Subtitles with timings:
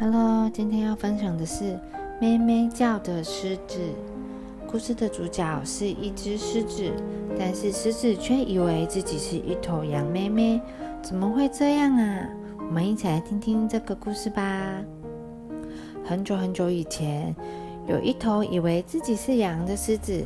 [0.00, 1.64] Hello，今天要分享的是
[2.20, 3.78] 《咩咩叫的狮子》。
[4.70, 6.92] 故事的主角是一只狮子，
[7.38, 10.60] 但是狮子却以为自己是一头羊咩咩。
[11.02, 12.28] 怎么会这样啊？
[12.58, 14.82] 我们一起来听听这个故事吧。
[16.04, 17.34] 很久很久以前，
[17.86, 20.24] 有一头以为自己是羊的狮子。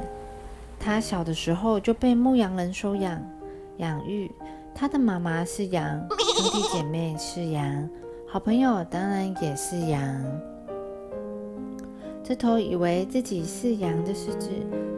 [0.78, 3.24] 它小的时候就被牧羊人收养、
[3.78, 4.30] 养育。
[4.74, 7.88] 它的妈妈是羊， 兄弟姐妹是羊，
[8.26, 10.24] 好朋友当然也是羊。
[12.24, 14.48] 这头以为自己是羊的狮子，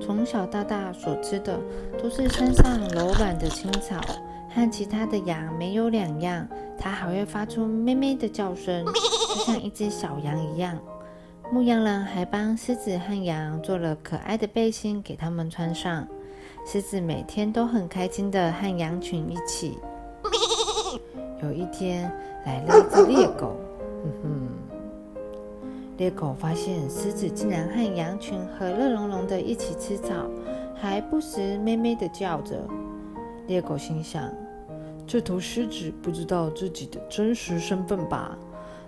[0.00, 1.58] 从小到大所吃的
[2.00, 4.00] 都是山上柔软的青草，
[4.50, 6.46] 和其他的羊没有两样。
[6.78, 10.78] 它还会发出咩咩的叫声，就像一只小羊一样。
[11.52, 16.06] 牧羊人还帮狮子和羊做了可爱的背心给他们穿上。
[16.66, 19.78] 狮子每天都很开心的和羊群一起。
[21.42, 22.10] 有一天，
[22.46, 23.56] 来了一只猎狗，
[24.02, 24.48] 哼哼。
[25.98, 30.12] 猎狗发现狮子竟然和羊群和乐融融的一起吃草，
[30.74, 32.58] 还不时咩咩的叫着。
[33.46, 34.32] 猎狗心想：
[35.06, 38.36] 这头狮子不知道自己的真实身份吧？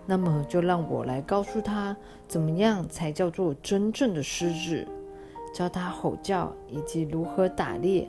[0.06, 1.94] 那么就让我来告诉他，
[2.26, 4.88] 怎么样才叫做真正的狮子，
[5.56, 8.06] 教他吼叫以及如何打猎。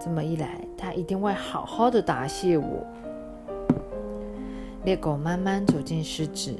[0.00, 2.84] 这么一来，他一定会好好的答谢我。
[4.82, 6.52] 猎狗慢慢走进狮子。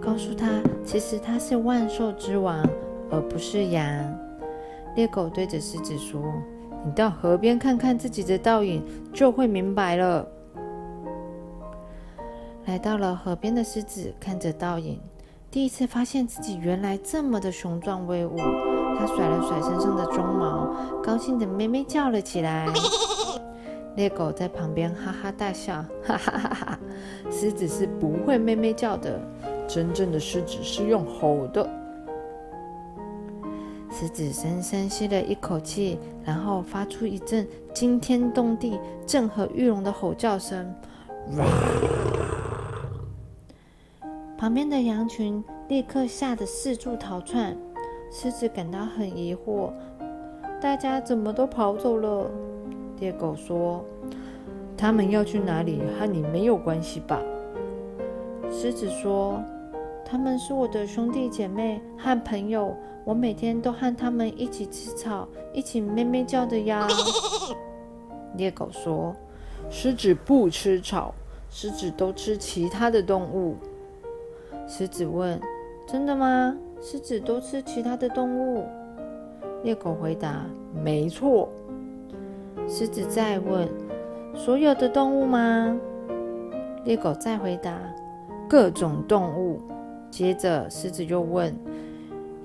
[0.00, 0.48] 告诉他，
[0.84, 2.68] 其实他是万兽之王，
[3.12, 4.18] 而不是羊。
[4.96, 6.20] 猎狗对着狮子说
[6.84, 10.26] ：“你到河边看看自己的倒影，就会明白了。”
[12.66, 15.00] 来到了河边的狮子看着倒影，
[15.48, 18.36] 第一次发现自己原来这么的雄壮威武。
[18.98, 22.66] 他甩了甩身上的鬃毛，高兴的咩咩叫了起来。
[23.96, 26.78] 猎狗在旁边哈哈大笑：“哈哈哈哈！
[27.30, 29.18] 狮子是不会咩咩叫的。”
[29.66, 31.68] 真正的狮子是用吼的。
[33.90, 40.74] 狮子深深吸了一口气，然后发出一阵惊天动地、震耳欲聋的吼叫声。
[44.36, 47.56] 旁边的羊群立刻吓得四处逃窜。
[48.10, 49.70] 狮子感到很疑惑：
[50.60, 52.30] 大家怎么都跑走了？
[52.98, 53.84] 猎狗说
[54.76, 57.20] ：“他们要去哪里和你没有关系吧？”
[58.50, 59.42] 狮子说。
[60.08, 66.86] 他们是我的兄弟姐妹和朋友，我每天都和他们一起吃草，一起咩咩叫的呀。
[68.36, 69.12] 猎狗说
[69.68, 71.12] ：“狮子不吃草，
[71.50, 73.56] 狮子都吃其他的动物。”
[74.68, 75.40] 狮子问
[75.88, 76.56] ：“真的吗？
[76.88, 78.64] 狮子都吃其他的动物？”
[79.64, 80.46] 猎狗回答
[80.84, 81.48] ：“没错。”
[82.68, 83.68] 狮子再问
[84.36, 85.76] ：“所有的动物吗？”
[86.86, 87.76] 猎狗再回答
[88.48, 89.60] ：“各种动物。”
[90.12, 91.52] 接着，狮子又问：“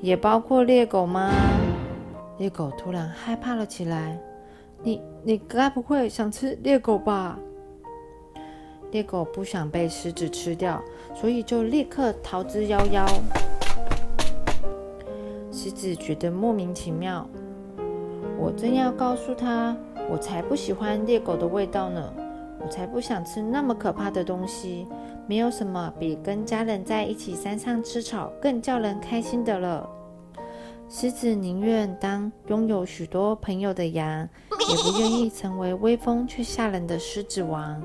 [0.02, 1.32] 也包括猎狗吗？”
[2.40, 4.20] 猎狗突然害怕了起来。
[4.82, 7.38] “你，你该不会想吃猎狗吧？”
[8.90, 10.82] 猎狗不想被狮子吃掉，
[11.14, 13.08] 所以就立刻逃之夭夭。
[15.64, 17.30] 狮子觉得莫名其妙。
[18.40, 19.78] 我正要告诉他，
[20.10, 22.12] 我才不喜欢猎狗的味道呢。
[22.60, 24.88] 我才不想吃那么可怕的东西。
[25.28, 29.88] 没有什么比跟家人在一起山上吃草更叫人开心的了。
[30.90, 37.80] 狮子宁愿当拥有许多朋友的羊，也不愿意成为威风却吓人的狮子王。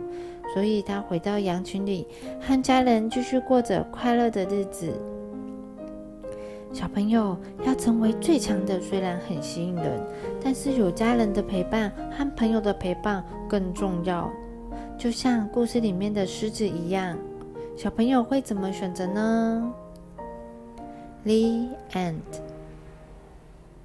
[0.55, 2.09] 所以，他回到羊群里，
[2.41, 4.99] 和家人继续过着快乐的日子。
[6.73, 10.01] 小朋友要成为最强的，虽然很吸引人，
[10.43, 14.31] 但是有家人的陪伴和朋友的陪伴更重要。
[14.99, 17.17] 就像故事里面的狮子一样，
[17.77, 19.73] 小朋友会怎么选择呢
[21.25, 22.56] ？The end.